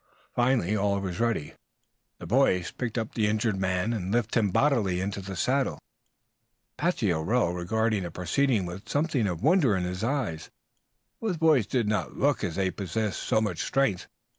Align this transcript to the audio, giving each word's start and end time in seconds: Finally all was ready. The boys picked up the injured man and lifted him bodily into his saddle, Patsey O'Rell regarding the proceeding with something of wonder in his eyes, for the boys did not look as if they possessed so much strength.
Finally 0.33 0.75
all 0.75 0.99
was 0.99 1.19
ready. 1.19 1.53
The 2.17 2.25
boys 2.25 2.71
picked 2.71 2.97
up 2.97 3.13
the 3.13 3.27
injured 3.27 3.57
man 3.59 3.93
and 3.93 4.11
lifted 4.11 4.39
him 4.39 4.49
bodily 4.49 4.99
into 4.99 5.21
his 5.21 5.37
saddle, 5.37 5.77
Patsey 6.75 7.13
O'Rell 7.13 7.51
regarding 7.53 8.01
the 8.01 8.09
proceeding 8.09 8.65
with 8.65 8.89
something 8.89 9.27
of 9.27 9.43
wonder 9.43 9.77
in 9.77 9.83
his 9.83 10.03
eyes, 10.03 10.49
for 11.19 11.31
the 11.33 11.37
boys 11.37 11.67
did 11.67 11.87
not 11.87 12.17
look 12.17 12.43
as 12.43 12.53
if 12.53 12.55
they 12.55 12.71
possessed 12.71 13.21
so 13.21 13.41
much 13.41 13.61
strength. 13.63 14.07